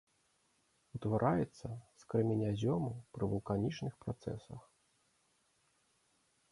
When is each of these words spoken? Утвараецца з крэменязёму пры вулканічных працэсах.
Утвараецца 0.99 1.67
з 2.03 2.09
крэменязёму 2.13 2.91
пры 3.19 3.23
вулканічных 3.35 3.93
працэсах. 4.07 4.69